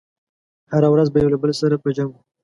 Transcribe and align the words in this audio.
هره 0.71 0.87
ورځ 0.93 1.07
به 1.11 1.17
يو 1.23 1.31
له 1.33 1.37
بل 1.41 1.51
سره 1.61 1.75
په 1.83 1.89
جنګ 1.97 2.11
و. 2.13 2.17